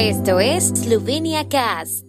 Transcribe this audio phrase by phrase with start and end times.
[0.00, 2.04] Esto es Slovenia Cast.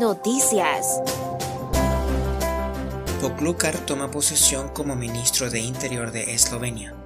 [0.00, 1.00] Noticias.
[3.20, 6.96] Poklukar toma posesión como ministro de Interior de Eslovenia.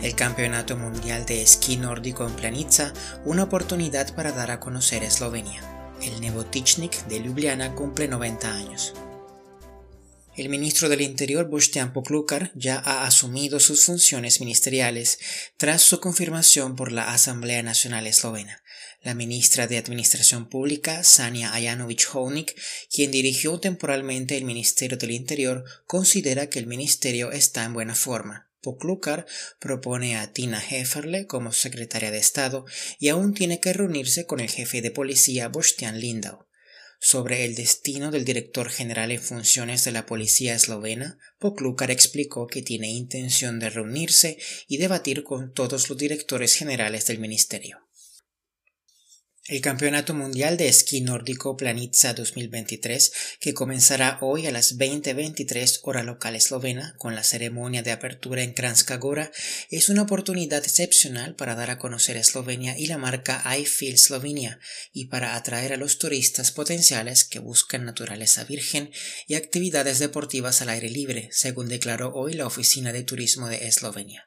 [0.00, 2.94] El Campeonato Mundial de Esquí Nórdico en Planica,
[3.26, 5.60] una oportunidad para dar a conocer Eslovenia.
[6.00, 8.94] El Nebotichnik de Ljubljana cumple 90 años.
[10.36, 15.20] El ministro del Interior, Boštjan Poklukar, ya ha asumido sus funciones ministeriales
[15.56, 18.60] tras su confirmación por la Asamblea Nacional Eslovena.
[19.00, 22.52] La ministra de Administración Pública, Sania Ajanovic-Honik,
[22.90, 28.50] quien dirigió temporalmente el Ministerio del Interior, considera que el ministerio está en buena forma.
[28.60, 29.26] Poklukar
[29.60, 32.64] propone a Tina Heferle como secretaria de Estado
[32.98, 36.44] y aún tiene que reunirse con el jefe de policía Boštjan Lindau.
[37.00, 42.62] Sobre el destino del director general en funciones de la policía eslovena, Poklukar explicó que
[42.62, 44.38] tiene intención de reunirse
[44.68, 47.83] y debatir con todos los directores generales del ministerio.
[49.46, 56.02] El Campeonato Mundial de Esquí Nórdico Planitza 2023, que comenzará hoy a las 20:23 hora
[56.02, 59.30] local eslovena con la ceremonia de apertura en Kranjska Gora,
[59.68, 64.60] es una oportunidad excepcional para dar a conocer Eslovenia y la marca I Feel Slovenia
[64.94, 68.92] y para atraer a los turistas potenciales que buscan naturaleza virgen
[69.26, 74.26] y actividades deportivas al aire libre, según declaró hoy la Oficina de Turismo de Eslovenia.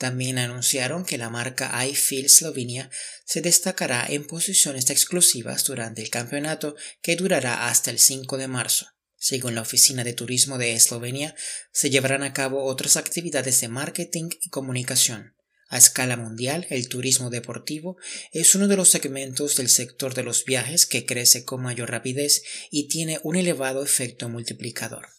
[0.00, 2.88] También anunciaron que la marca I Feel Slovenia
[3.26, 8.86] se destacará en posiciones exclusivas durante el campeonato que durará hasta el 5 de marzo.
[9.18, 11.36] Según la Oficina de Turismo de Eslovenia,
[11.70, 15.34] se llevarán a cabo otras actividades de marketing y comunicación.
[15.68, 17.98] A escala mundial, el turismo deportivo
[18.32, 22.42] es uno de los segmentos del sector de los viajes que crece con mayor rapidez
[22.70, 25.10] y tiene un elevado efecto multiplicador.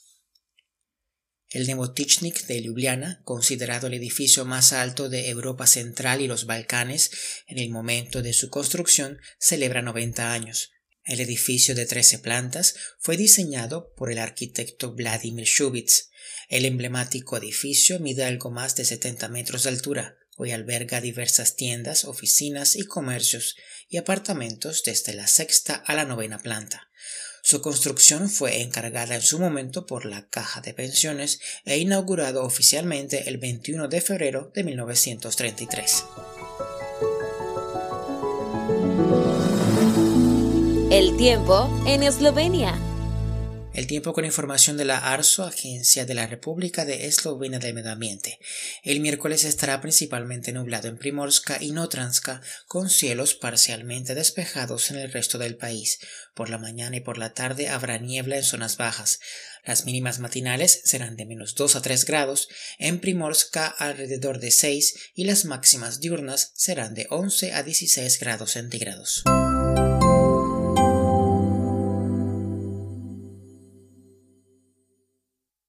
[1.52, 7.12] El Nebotichnik de Ljubljana, considerado el edificio más alto de Europa Central y los Balcanes
[7.46, 10.72] en el momento de su construcción, celebra 90 años.
[11.04, 16.12] El edificio de 13 plantas fue diseñado por el arquitecto Vladimir Shubits.
[16.48, 20.18] El emblemático edificio mide algo más de 70 metros de altura.
[20.38, 23.58] Hoy alberga diversas tiendas, oficinas y comercios
[23.90, 26.90] y apartamentos desde la sexta a la novena planta.
[27.52, 33.28] Su construcción fue encargada en su momento por la Caja de Pensiones e inaugurado oficialmente
[33.28, 36.06] el 21 de febrero de 1933.
[40.92, 42.91] El tiempo en Eslovenia.
[43.74, 47.92] El tiempo con información de la ARSO, Agencia de la República de Eslovenia del Medio
[47.92, 48.38] Ambiente.
[48.84, 55.10] El miércoles estará principalmente nublado en Primorska y Notranska, con cielos parcialmente despejados en el
[55.14, 56.00] resto del país.
[56.34, 59.22] Por la mañana y por la tarde habrá niebla en zonas bajas.
[59.64, 64.96] Las mínimas matinales serán de menos 2 a 3 grados, en Primorska alrededor de 6
[65.16, 69.24] y las máximas diurnas serán de 11 a 16 grados centígrados.